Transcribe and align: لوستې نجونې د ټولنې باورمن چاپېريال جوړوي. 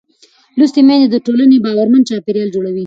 لوستې 0.57 0.81
نجونې 0.87 1.07
د 1.11 1.15
ټولنې 1.25 1.57
باورمن 1.65 2.01
چاپېريال 2.09 2.49
جوړوي. 2.55 2.79